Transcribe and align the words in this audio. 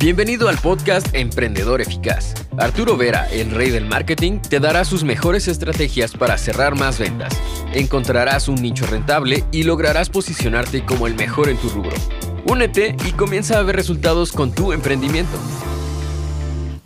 Bienvenido 0.00 0.48
al 0.48 0.56
podcast 0.58 1.12
Emprendedor 1.12 1.80
Eficaz. 1.80 2.32
Arturo 2.56 2.96
Vera, 2.96 3.28
el 3.32 3.50
rey 3.50 3.70
del 3.70 3.84
marketing, 3.84 4.38
te 4.38 4.60
dará 4.60 4.84
sus 4.84 5.02
mejores 5.02 5.48
estrategias 5.48 6.12
para 6.12 6.38
cerrar 6.38 6.76
más 6.76 7.00
ventas. 7.00 7.36
Encontrarás 7.74 8.46
un 8.46 8.62
nicho 8.62 8.86
rentable 8.86 9.42
y 9.50 9.64
lograrás 9.64 10.08
posicionarte 10.08 10.84
como 10.84 11.08
el 11.08 11.16
mejor 11.16 11.48
en 11.48 11.56
tu 11.56 11.68
rubro. 11.68 11.96
Únete 12.46 12.94
y 13.08 13.10
comienza 13.10 13.58
a 13.58 13.62
ver 13.64 13.74
resultados 13.74 14.30
con 14.30 14.52
tu 14.52 14.72
emprendimiento. 14.72 15.36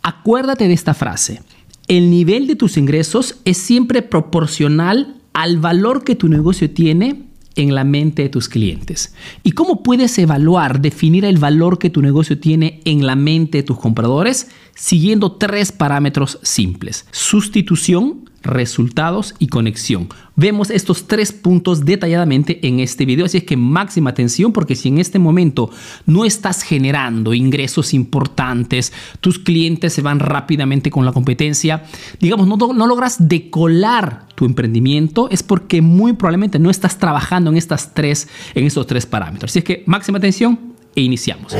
Acuérdate 0.01 0.67
de 0.67 0.73
esta 0.73 0.95
frase. 0.95 1.43
El 1.87 2.09
nivel 2.09 2.47
de 2.47 2.55
tus 2.55 2.77
ingresos 2.77 3.35
es 3.45 3.59
siempre 3.59 4.01
proporcional 4.01 5.21
al 5.33 5.59
valor 5.59 6.03
que 6.03 6.15
tu 6.15 6.29
negocio 6.29 6.71
tiene 6.71 7.27
en 7.55 7.75
la 7.75 7.83
mente 7.83 8.23
de 8.23 8.29
tus 8.29 8.49
clientes. 8.49 9.13
¿Y 9.43 9.51
cómo 9.51 9.83
puedes 9.83 10.17
evaluar, 10.17 10.81
definir 10.81 11.25
el 11.25 11.37
valor 11.37 11.79
que 11.79 11.89
tu 11.89 12.01
negocio 12.01 12.39
tiene 12.39 12.81
en 12.85 13.05
la 13.05 13.15
mente 13.15 13.59
de 13.59 13.63
tus 13.63 13.77
compradores? 13.77 14.49
Siguiendo 14.75 15.33
tres 15.33 15.71
parámetros 15.71 16.39
simples. 16.41 17.05
Sustitución, 17.11 18.29
resultados 18.43 19.35
y 19.39 19.47
conexión. 19.47 20.09
Vemos 20.35 20.69
estos 20.69 21.07
tres 21.07 21.31
puntos 21.31 21.85
detalladamente 21.85 22.67
en 22.67 22.79
este 22.79 23.05
video, 23.05 23.25
así 23.25 23.37
es 23.37 23.43
que 23.43 23.57
máxima 23.57 24.09
atención 24.11 24.51
porque 24.51 24.75
si 24.75 24.89
en 24.89 24.97
este 24.97 25.19
momento 25.19 25.69
no 26.05 26.25
estás 26.25 26.63
generando 26.63 27.33
ingresos 27.33 27.93
importantes, 27.93 28.93
tus 29.21 29.39
clientes 29.39 29.93
se 29.93 30.01
van 30.01 30.19
rápidamente 30.19 30.91
con 30.91 31.05
la 31.05 31.11
competencia, 31.11 31.83
digamos, 32.19 32.47
no, 32.47 32.57
no 32.57 32.87
logras 32.87 33.27
decolar 33.27 34.27
tu 34.35 34.45
emprendimiento, 34.45 35.29
es 35.29 35.43
porque 35.43 35.81
muy 35.81 36.13
probablemente 36.13 36.59
no 36.59 36.69
estás 36.69 36.97
trabajando 36.97 37.51
en, 37.51 37.57
estas 37.57 37.93
tres, 37.93 38.27
en 38.55 38.65
estos 38.65 38.87
tres 38.87 39.05
parámetros. 39.05 39.51
Así 39.51 39.59
es 39.59 39.65
que 39.65 39.83
máxima 39.85 40.17
atención 40.17 40.59
e 40.95 41.01
iniciamos. 41.01 41.53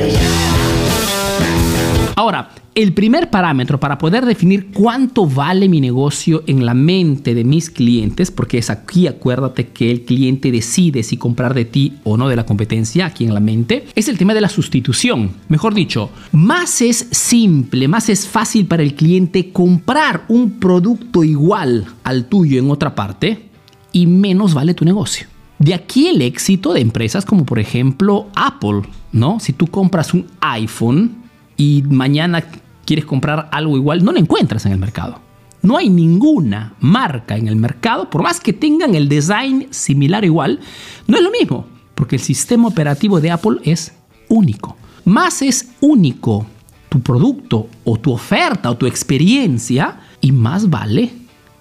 Ahora, 2.16 2.50
el 2.76 2.92
primer 2.92 3.30
parámetro 3.30 3.80
para 3.80 3.98
poder 3.98 4.24
definir 4.24 4.70
cuánto 4.72 5.26
vale 5.26 5.68
mi 5.68 5.80
negocio 5.80 6.44
en 6.46 6.64
la 6.64 6.74
mente 6.74 7.34
de 7.34 7.44
mis 7.44 7.70
clientes, 7.70 8.30
porque 8.30 8.58
es 8.58 8.70
aquí, 8.70 9.06
acuérdate 9.06 9.68
que 9.68 9.90
el 9.90 10.02
cliente 10.02 10.52
decide 10.52 11.02
si 11.02 11.16
comprar 11.16 11.54
de 11.54 11.64
ti 11.64 11.94
o 12.04 12.16
no 12.16 12.28
de 12.28 12.36
la 12.36 12.46
competencia, 12.46 13.06
aquí 13.06 13.24
en 13.24 13.34
la 13.34 13.40
mente, 13.40 13.86
es 13.96 14.08
el 14.08 14.18
tema 14.18 14.34
de 14.34 14.40
la 14.40 14.48
sustitución. 14.48 15.32
Mejor 15.48 15.74
dicho, 15.74 16.10
más 16.32 16.82
es 16.82 17.08
simple, 17.10 17.88
más 17.88 18.08
es 18.08 18.28
fácil 18.28 18.66
para 18.66 18.84
el 18.84 18.94
cliente 18.94 19.50
comprar 19.50 20.24
un 20.28 20.52
producto 20.60 21.24
igual 21.24 21.86
al 22.04 22.26
tuyo 22.26 22.60
en 22.60 22.70
otra 22.70 22.94
parte 22.94 23.48
y 23.92 24.06
menos 24.06 24.54
vale 24.54 24.74
tu 24.74 24.84
negocio. 24.84 25.26
De 25.58 25.74
aquí 25.74 26.08
el 26.08 26.22
éxito 26.22 26.72
de 26.72 26.80
empresas 26.80 27.24
como 27.24 27.44
por 27.44 27.58
ejemplo 27.58 28.28
Apple, 28.34 28.82
¿no? 29.12 29.40
Si 29.40 29.52
tú 29.52 29.68
compras 29.68 30.12
un 30.12 30.26
iPhone, 30.40 31.23
y 31.56 31.82
mañana 31.88 32.44
quieres 32.84 33.04
comprar 33.04 33.48
algo 33.52 33.76
igual, 33.76 34.04
no 34.04 34.12
lo 34.12 34.18
encuentras 34.18 34.66
en 34.66 34.72
el 34.72 34.78
mercado. 34.78 35.20
No 35.62 35.78
hay 35.78 35.88
ninguna 35.88 36.74
marca 36.80 37.36
en 37.36 37.48
el 37.48 37.56
mercado, 37.56 38.10
por 38.10 38.22
más 38.22 38.38
que 38.38 38.52
tengan 38.52 38.94
el 38.94 39.08
design 39.08 39.68
similar 39.70 40.24
igual, 40.24 40.60
no 41.06 41.16
es 41.16 41.22
lo 41.22 41.30
mismo, 41.30 41.66
porque 41.94 42.16
el 42.16 42.22
sistema 42.22 42.68
operativo 42.68 43.20
de 43.20 43.30
Apple 43.30 43.58
es 43.64 43.94
único. 44.28 44.76
Más 45.06 45.40
es 45.40 45.70
único 45.80 46.46
tu 46.90 47.00
producto 47.00 47.68
o 47.84 47.96
tu 47.98 48.12
oferta 48.12 48.70
o 48.70 48.76
tu 48.76 48.86
experiencia 48.86 50.00
y 50.20 50.32
más 50.32 50.68
vale 50.68 51.10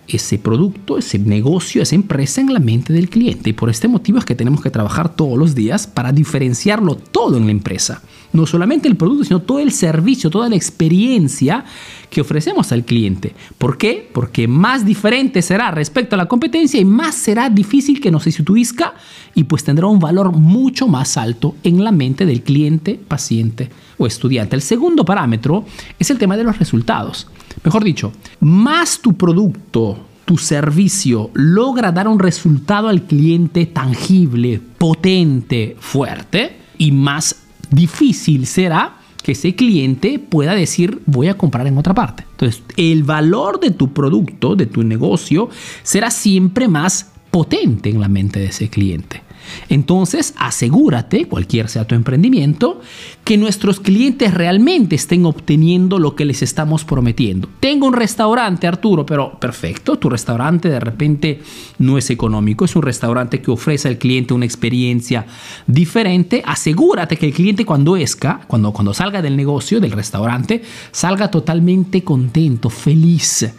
ese 0.08 0.38
producto, 0.38 0.98
ese 0.98 1.18
negocio, 1.18 1.82
esa 1.82 1.96
empresa 1.96 2.42
en 2.42 2.54
la 2.54 2.60
mente 2.60 2.92
del 2.94 3.10
cliente. 3.10 3.52
Y 3.52 3.54
por 3.54 3.70
este 3.70 3.88
motivo 3.88 4.20
es 4.20 4.26
que 4.26 4.36
tenemos 4.36 4.62
que 4.62 4.70
trabajar 4.70 5.16
todos 5.16 5.38
los 5.38 5.56
días 5.56 5.88
para 5.88 6.12
diferenciarlo 6.12 6.96
todo 6.96 7.38
en 7.38 7.46
la 7.46 7.52
empresa 7.52 8.02
no 8.34 8.46
solamente 8.46 8.88
el 8.88 8.98
producto, 8.98 9.24
sino 9.24 9.42
todo 9.42 9.60
el 9.60 9.72
servicio, 9.72 10.30
toda 10.30 10.50
la 10.50 10.56
experiencia 10.56 11.64
que 12.10 12.22
ofrecemos 12.22 12.72
al 12.72 12.84
cliente. 12.84 13.34
¿Por 13.58 13.78
qué? 13.78 14.10
Porque 14.14 14.48
más 14.48 14.86
diferente 14.86 15.42
será 15.42 15.72
respecto 15.72 16.16
a 16.16 16.18
la 16.18 16.28
competencia 16.28 16.80
y 16.80 16.86
más 16.86 17.16
será 17.16 17.50
difícil 17.50 18.02
que 18.02 18.12
nos 18.12 18.24
sustituizca 18.24 18.94
y 19.36 19.46
pues 19.46 19.64
tendrá 19.64 19.88
un 19.88 20.00
valor 20.00 20.32
mucho 20.34 20.88
más 20.88 21.18
alto 21.18 21.56
en 21.64 21.84
la 21.84 21.92
mente 21.92 22.26
del 22.26 22.42
cliente, 22.42 23.00
paciente 23.08 23.70
o 23.98 24.08
estudiante. 24.08 24.56
El 24.56 24.62
segundo 24.62 25.06
parámetro 25.06 25.66
es 26.00 26.10
el 26.10 26.18
tema 26.18 26.36
de 26.36 26.44
los 26.44 26.58
resultados. 26.60 27.28
Mejor 27.64 27.84
dicho, 27.84 28.12
más 28.40 29.00
tu 29.00 29.14
producto, 29.14 30.00
tu 30.26 30.38
servicio 30.38 31.30
logra 31.34 31.92
dar 31.92 32.08
un 32.08 32.20
resultado 32.20 32.88
al 32.88 33.04
cliente 33.04 33.66
tangible, 33.66 34.60
potente, 34.78 35.76
fuerte 35.80 36.58
y 36.78 36.92
más 36.92 37.43
difícil 37.76 38.46
será 38.46 38.98
que 39.24 39.32
ese 39.32 39.56
cliente 39.56 40.20
pueda 40.20 40.54
decir 40.54 41.02
voy 41.06 41.30
a 41.30 41.38
comprar 41.38 41.66
en 41.66 41.78
otra 41.78 41.94
parte. 41.94 42.26
Entonces, 42.32 42.62
el 42.78 43.04
valor 43.04 43.60
de 43.60 43.72
tu 43.72 43.94
producto, 43.94 44.56
de 44.56 44.66
tu 44.66 44.84
negocio, 44.84 45.50
será 45.82 46.12
siempre 46.12 46.68
más 46.68 47.12
potente 47.32 47.90
en 47.90 48.00
la 48.00 48.10
mente 48.10 48.40
de 48.40 48.48
ese 48.48 48.70
cliente. 48.70 49.23
Entonces, 49.70 50.34
asegúrate, 50.38 51.28
cualquier 51.28 51.70
sea 51.70 51.86
tu 51.86 51.96
emprendimiento, 51.96 52.82
que 53.24 53.38
nuestros 53.38 53.80
clientes 53.80 54.34
realmente 54.34 54.96
estén 54.96 55.26
obteniendo 55.26 56.00
lo 56.00 56.16
que 56.16 56.26
les 56.26 56.42
estamos 56.42 56.84
prometiendo. 56.84 57.48
Tengo 57.60 57.88
un 57.88 57.94
restaurante, 57.94 58.68
Arturo, 58.68 59.06
pero 59.06 59.40
perfecto, 59.40 59.98
tu 59.98 60.10
restaurante 60.10 60.70
de 60.70 60.80
repente 60.80 61.42
no 61.80 61.98
es 61.98 62.10
económico, 62.10 62.66
es 62.66 62.76
un 62.76 62.82
restaurante 62.82 63.42
que 63.42 63.52
ofrece 63.52 63.88
al 63.88 63.98
cliente 63.98 64.34
una 64.34 64.46
experiencia 64.46 65.26
diferente. 65.68 66.44
Asegúrate 66.46 67.18
que 67.18 67.28
el 67.28 67.34
cliente 67.34 67.66
cuando 67.66 67.96
esca, 67.96 68.42
cuando, 68.48 68.72
cuando 68.72 68.94
salga 68.94 69.22
del 69.22 69.38
negocio, 69.38 69.80
del 69.80 69.92
restaurante, 69.92 70.62
salga 70.92 71.32
totalmente 71.32 72.04
contento, 72.04 72.70
feliz, 72.70 73.50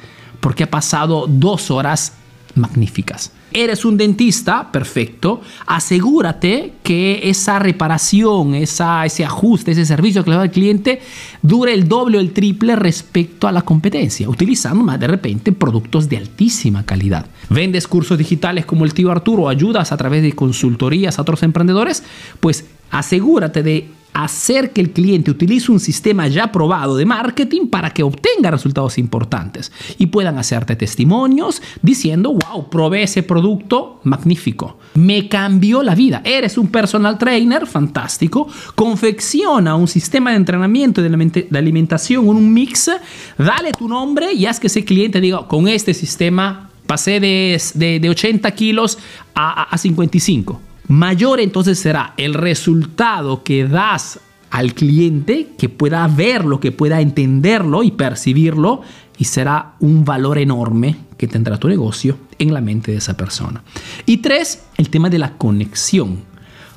porque 0.41 0.65
ha 0.65 0.71
pasado 0.71 1.27
dos 1.27 1.71
horas 1.71 2.12
magníficas. 2.56 3.32
Eres 3.53 3.84
un 3.84 3.97
dentista, 3.97 4.72
perfecto. 4.72 5.41
Asegúrate 5.66 6.75
que 6.82 7.20
esa 7.25 7.59
reparación, 7.59 8.54
esa, 8.54 9.04
ese 9.06 9.25
ajuste, 9.25 9.72
ese 9.72 9.87
servicio 9.87 10.25
que 10.25 10.31
le 10.31 10.37
da 10.37 10.42
al 10.42 10.50
cliente 10.50 11.00
dure 11.41 11.72
el 11.72 11.88
doble 11.88 12.19
o 12.19 12.20
el 12.20 12.32
triple 12.32 12.75
respecto 12.75 13.47
a 13.47 13.53
la 13.53 13.62
competencia, 13.62 14.28
utilizando 14.28 14.82
más 14.82 14.98
de 14.98 15.06
repente 15.06 15.53
productos 15.53 16.09
de 16.09 16.16
altísima 16.16 16.84
calidad. 16.84 17.26
¿Vendes 17.48 17.87
cursos 17.87 18.19
digitales 18.19 18.66
como 18.66 18.84
el 18.84 18.94
tío 18.94 19.10
Arturo? 19.10 19.48
¿Ayudas 19.48 19.92
a 19.92 19.97
través 19.97 20.22
de 20.22 20.32
consultorías 20.32 21.19
a 21.19 21.22
otros 21.22 21.42
emprendedores? 21.42 22.03
Pues 22.41 22.65
asegúrate 22.91 23.62
de 23.62 23.88
hacer 24.15 24.73
que 24.73 24.81
el 24.81 24.93
cliente 24.93 25.33
utilice 25.33 25.73
un 25.73 25.81
sistema 25.81 26.29
ya 26.29 26.53
probado 26.53 26.97
de 26.97 27.05
marketing 27.05 27.67
para 27.67 27.91
que 27.91 28.05
obtenga 28.05 28.53
resultados 28.53 28.97
importantes 28.97 29.73
y 29.99 30.07
puedan 30.07 30.39
hacerte 30.39 30.77
testimonios 30.77 31.61
diciendo, 31.83 32.33
wow, 32.33 32.71
probé 32.71 33.03
ese 33.03 33.25
producto 33.25 34.01
magnífico, 34.05 34.79
me 34.95 35.29
cambió 35.29 35.83
la 35.83 35.97
vida, 35.97 36.23
eres 36.25 36.57
un 36.57 36.69
personal 36.69 37.19
trainer 37.19 37.67
fantástico, 37.67 38.47
confecciona 38.77 39.75
un 39.75 39.89
sistema 39.89 40.31
de 40.31 40.37
entrenamiento 40.37 41.03
de 41.03 41.59
alimentación, 41.59 42.29
un 42.29 42.55
mix, 42.55 42.91
dale 43.37 43.73
tu 43.73 43.89
nombre 43.89 44.33
y 44.33 44.47
haz 44.47 44.61
que 44.61 44.69
ese 44.69 44.85
cliente 44.85 45.21
diga, 45.21 45.49
con 45.49 45.67
este 45.67 45.93
sistema 45.93 46.71
pasé 46.87 47.19
de, 47.19 47.61
de, 47.75 48.11
80 48.11 48.49
kilos 48.53 48.99
a, 49.35 49.65
a 49.65 49.77
55 49.77 50.61
mayor 50.89 51.41
entonces 51.41 51.78
será 51.78 52.15
el 52.17 52.34
resultado 52.34 53.43
que 53.43 53.67
das 53.67 54.21
al 54.50 54.75
cliente, 54.75 55.49
que 55.59 55.69
pueda 55.69 56.06
verlo, 56.06 56.61
que 56.61 56.71
pueda 56.71 57.00
entenderlo 57.00 57.83
y 57.83 57.91
percibirlo, 57.91 58.83
y 59.19 59.25
será 59.25 59.75
un 59.81 60.05
valor 60.05 60.39
enorme 60.39 60.97
que 61.17 61.27
tendrá 61.27 61.59
tu 61.59 61.69
negocio 61.69 62.17
en 62.39 62.55
la 62.55 62.61
mente 62.61 62.93
de 62.93 62.99
esa 62.99 63.17
persona. 63.17 63.62
Y 64.06 64.19
tres, 64.19 64.65
el 64.77 64.91
tema 64.91 65.11
de 65.11 65.19
la 65.19 65.37
conexión. 65.37 66.22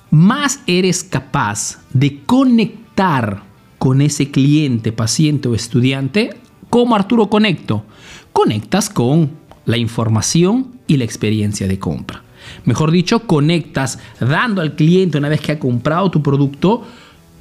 Más 0.10 0.62
eres 0.68 1.04
capaz 1.04 1.80
de 1.94 2.24
conectar 2.24 3.44
con 3.78 4.02
ese 4.02 4.32
cliente, 4.32 4.92
paciente 4.92 5.48
o 5.48 5.56
estudiante, 5.56 6.32
como 6.70 6.96
Arturo 6.96 7.30
Conecto. 7.30 7.86
Conectas 8.34 8.90
con 8.90 9.32
la 9.66 9.78
información 9.78 10.80
y 10.88 10.98
la 10.98 11.04
experiencia 11.04 11.68
de 11.68 11.78
compra. 11.78 12.24
Mejor 12.66 12.92
dicho, 12.92 13.20
conectas 13.28 14.00
dando 14.20 14.62
al 14.62 14.76
cliente 14.76 15.18
una 15.18 15.30
vez 15.30 15.42
que 15.42 15.54
ha 15.54 15.60
comprado 15.60 16.12
tu 16.12 16.22
producto 16.22 16.84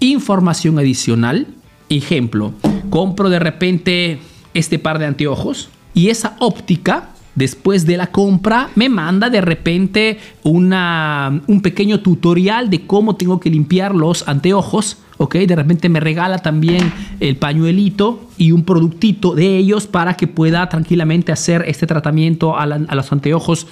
información 0.00 0.78
adicional. 0.78 1.46
Ejemplo, 1.88 2.52
compro 2.90 3.30
de 3.30 3.38
repente 3.38 4.18
este 4.54 4.78
par 4.78 4.98
de 4.98 5.06
anteojos 5.06 5.68
y 5.94 6.08
esa 6.08 6.36
óptica 6.40 7.10
después 7.34 7.86
de 7.86 7.96
la 7.96 8.08
compra 8.08 8.70
me 8.74 8.88
manda 8.88 9.30
de 9.30 9.40
repente 9.40 10.18
una, 10.42 11.42
un 11.46 11.62
pequeño 11.62 12.00
tutorial 12.00 12.68
de 12.70 12.86
cómo 12.86 13.14
tengo 13.14 13.38
que 13.38 13.50
limpiar 13.50 13.94
los 13.94 14.26
anteojos. 14.26 14.98
¿ok? 15.18 15.36
De 15.36 15.54
repente 15.54 15.88
me 15.88 16.00
regala 16.00 16.38
también 16.38 16.92
el 17.20 17.36
pañuelito 17.36 18.28
y 18.36 18.52
un 18.52 18.64
productito 18.64 19.34
de 19.34 19.56
ellos 19.56 19.86
para 19.86 20.14
que 20.14 20.26
pueda 20.26 20.68
tranquilamente 20.68 21.30
hacer 21.30 21.64
este 21.68 21.86
tratamiento 21.86 22.56
a, 22.56 22.62
a 22.62 22.94
los 22.94 23.12
anteojos 23.12 23.66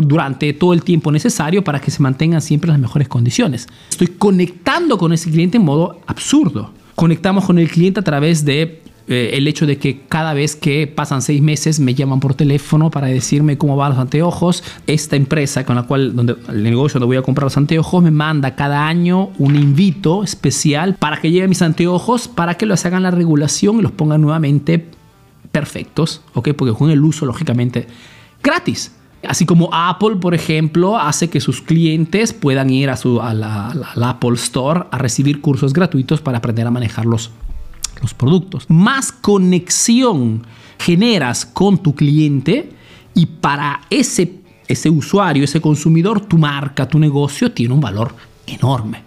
durante 0.00 0.52
todo 0.52 0.72
el 0.72 0.82
tiempo 0.82 1.12
necesario 1.12 1.62
para 1.62 1.80
que 1.80 1.90
se 1.90 2.02
mantengan 2.02 2.40
siempre 2.40 2.70
las 2.70 2.78
mejores 2.78 3.08
condiciones. 3.08 3.66
Estoy 3.90 4.08
conectando 4.08 4.98
con 4.98 5.12
ese 5.12 5.30
cliente 5.30 5.58
en 5.58 5.64
modo 5.64 6.00
absurdo. 6.06 6.70
conectamos 6.94 7.46
con 7.46 7.58
el 7.58 7.70
cliente 7.70 8.00
a 8.00 8.02
través 8.02 8.44
de 8.44 8.82
eh, 9.08 9.30
el 9.34 9.48
hecho 9.48 9.66
de 9.66 9.78
que 9.78 10.02
cada 10.08 10.32
vez 10.32 10.54
que 10.54 10.86
pasan 10.86 11.22
seis 11.22 11.42
meses 11.42 11.80
me 11.80 11.94
llaman 11.94 12.20
por 12.20 12.34
teléfono 12.34 12.90
para 12.90 13.08
decirme 13.08 13.58
cómo 13.58 13.76
van 13.76 13.90
los 13.90 13.98
anteojos. 13.98 14.62
Esta 14.86 15.16
empresa 15.16 15.66
con 15.66 15.76
la 15.76 15.82
cual, 15.82 16.14
donde, 16.14 16.36
el 16.48 16.62
negocio 16.62 17.00
donde 17.00 17.06
voy 17.06 17.16
a 17.16 17.22
comprar 17.22 17.44
los 17.44 17.56
anteojos, 17.56 18.02
me 18.02 18.10
manda 18.10 18.54
cada 18.54 18.86
año 18.86 19.30
un 19.38 19.56
invito 19.56 20.22
especial 20.22 20.94
para 20.94 21.20
que 21.20 21.30
lleve 21.30 21.48
mis 21.48 21.62
anteojos, 21.62 22.28
para 22.28 22.54
que 22.54 22.66
los 22.66 22.84
hagan 22.86 23.02
la 23.02 23.10
regulación 23.10 23.80
y 23.80 23.82
los 23.82 23.92
pongan 23.92 24.20
nuevamente 24.20 24.86
perfectos, 25.50 26.22
¿ok? 26.34 26.50
Porque 26.56 26.74
con 26.74 26.90
el 26.90 27.02
uso, 27.02 27.26
lógicamente, 27.26 27.86
gratis. 28.42 28.92
Así 29.26 29.46
como 29.46 29.70
Apple, 29.72 30.16
por 30.16 30.34
ejemplo, 30.34 30.98
hace 30.98 31.30
que 31.30 31.40
sus 31.40 31.60
clientes 31.60 32.32
puedan 32.32 32.70
ir 32.70 32.90
a, 32.90 32.96
su, 32.96 33.20
Apple 33.20 34.34
Store 34.34 34.84
a 34.90 34.98
recibir 34.98 35.40
cursos 35.40 35.72
gratuitos 35.72 36.20
para 36.20 36.38
aprender 36.38 36.66
a 36.66 36.70
manejar 36.70 37.06
los, 37.06 37.30
los 38.00 38.14
productos. 38.14 38.68
Más 38.68 39.12
conexión 39.12 40.44
generas 40.78 41.46
con 41.46 41.78
tu 41.78 41.94
cliente 41.94 42.70
y 43.14 43.26
para 43.26 43.82
ese, 43.90 44.40
ese 44.66 44.90
usuario, 44.90 45.44
ese 45.44 45.60
consumidor, 45.60 46.20
tu 46.20 46.38
marca, 46.38 46.88
tu 46.88 46.98
negocio 46.98 47.52
tiene 47.52 47.74
un 47.74 47.80
valor 47.80 48.14
enorme. 48.46 49.02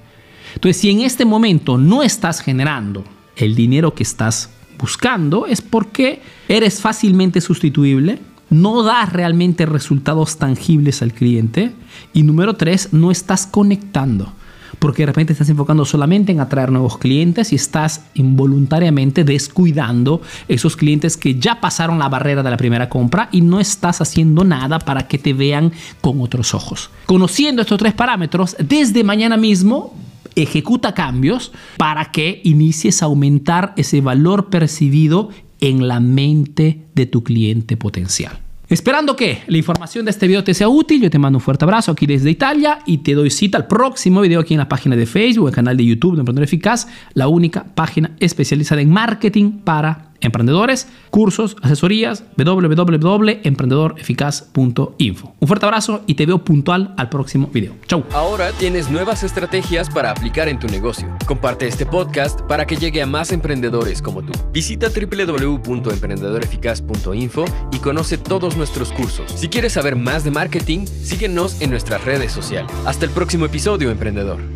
Entonces, 0.53 0.81
si 0.81 0.89
en 0.89 1.01
este 1.01 1.25
momento 1.25 1.77
no 1.77 2.03
estás 2.03 2.39
generando 2.39 3.03
el 3.35 3.55
dinero 3.55 3.93
que 3.93 4.03
estás 4.03 4.49
buscando, 4.77 5.45
es 5.45 5.61
porque 5.61 6.21
eres 6.47 6.79
fácilmente 6.79 7.41
sustituible, 7.41 8.19
no 8.61 8.83
das 8.83 9.11
realmente 9.11 9.65
resultados 9.65 10.37
tangibles 10.37 11.01
al 11.01 11.13
cliente 11.13 11.73
y 12.13 12.23
número 12.23 12.55
tres, 12.55 12.89
no 12.93 13.11
estás 13.11 13.47
conectando 13.47 14.33
porque 14.79 15.03
de 15.03 15.07
repente 15.07 15.33
estás 15.33 15.49
enfocando 15.49 15.85
solamente 15.85 16.31
en 16.31 16.39
atraer 16.39 16.71
nuevos 16.71 16.97
clientes 16.97 17.51
y 17.53 17.55
estás 17.55 18.05
involuntariamente 18.13 19.23
descuidando 19.23 20.21
esos 20.47 20.75
clientes 20.75 21.17
que 21.17 21.39
ya 21.39 21.61
pasaron 21.61 21.99
la 21.99 22.09
barrera 22.09 22.43
de 22.43 22.49
la 22.49 22.57
primera 22.57 22.89
compra 22.89 23.29
y 23.31 23.41
no 23.41 23.59
estás 23.59 24.01
haciendo 24.01 24.43
nada 24.43 24.79
para 24.79 25.07
que 25.07 25.17
te 25.17 25.33
vean 25.33 25.71
con 26.01 26.21
otros 26.21 26.53
ojos. 26.53 26.89
Conociendo 27.05 27.61
estos 27.61 27.79
tres 27.79 27.93
parámetros, 27.93 28.55
desde 28.59 29.03
mañana 29.03 29.37
mismo 29.37 29.95
ejecuta 30.35 30.93
cambios 30.93 31.51
para 31.77 32.11
que 32.11 32.41
inicies 32.43 33.01
a 33.01 33.05
aumentar 33.05 33.73
ese 33.77 34.01
valor 34.01 34.49
percibido 34.49 35.29
en 35.61 35.87
la 35.87 35.99
mente 35.99 36.85
de 36.93 37.05
tu 37.05 37.23
cliente 37.23 37.77
potencial. 37.77 38.44
Esperando 38.67 39.15
que 39.15 39.43
la 39.45 39.57
información 39.57 40.05
de 40.05 40.11
este 40.11 40.27
video 40.27 40.43
te 40.43 40.55
sea 40.55 40.69
útil, 40.69 41.01
yo 41.01 41.09
te 41.11 41.19
mando 41.19 41.37
un 41.37 41.41
fuerte 41.41 41.65
abrazo 41.65 41.91
aquí 41.91 42.07
desde 42.07 42.31
Italia 42.31 42.79
y 42.85 42.99
te 42.99 43.13
doy 43.13 43.29
cita 43.29 43.59
al 43.59 43.67
próximo 43.67 44.21
video 44.21 44.39
aquí 44.39 44.55
en 44.55 44.59
la 44.59 44.67
página 44.67 44.95
de 44.95 45.05
Facebook, 45.05 45.49
el 45.49 45.53
canal 45.53 45.77
de 45.77 45.85
YouTube 45.85 46.15
de 46.15 46.21
Emprendedor 46.21 46.45
Eficaz, 46.45 46.87
la 47.13 47.27
única 47.27 47.63
página 47.63 48.11
especializada 48.19 48.81
en 48.81 48.89
marketing 48.89 49.51
para 49.63 50.09
emprendedores, 50.21 50.87
cursos, 51.09 51.57
asesorías, 51.61 52.23
www.emprendedoreficaz.info. 52.37 55.35
Un 55.39 55.47
fuerte 55.47 55.65
abrazo 55.65 56.01
y 56.07 56.15
te 56.15 56.25
veo 56.25 56.43
puntual 56.43 56.93
al 56.97 57.07
próximo 57.09 57.47
video. 57.47 57.75
Chau. 57.87 58.03
Ahora 58.13 58.51
tienes 58.53 58.89
nuevas 58.89 59.23
estrategias 59.23 59.89
para 59.89 60.11
aplicar 60.11 60.49
en 60.49 60.59
tu 60.59 60.67
negocio. 60.67 61.07
Comparte 61.25 61.67
este 61.67 61.85
podcast 61.85 62.41
para 62.41 62.65
que 62.65 62.75
llegue 62.77 63.01
a 63.01 63.05
más 63.05 63.31
emprendedores 63.31 64.01
como 64.01 64.23
tú. 64.23 64.33
Visita 64.51 64.87
www.emprendedoreficaz.info 64.89 67.45
y 67.71 67.77
conoce 67.79 68.17
todos 68.17 68.57
nuestros 68.57 68.91
cursos. 68.91 69.31
Si 69.35 69.47
quieres 69.49 69.73
saber 69.73 69.95
más 69.95 70.23
de 70.23 70.31
marketing, 70.31 70.85
síguenos 70.85 71.61
en 71.61 71.69
nuestras 71.69 72.03
redes 72.03 72.31
sociales. 72.31 72.71
Hasta 72.85 73.05
el 73.05 73.11
próximo 73.11 73.45
episodio, 73.45 73.91
emprendedor. 73.91 74.54